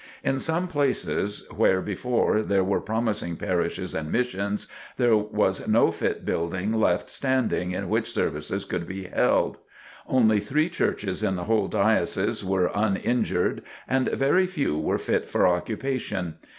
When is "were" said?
2.63-2.81, 12.43-12.71, 14.75-14.97